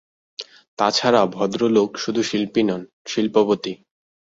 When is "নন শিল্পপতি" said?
2.63-3.73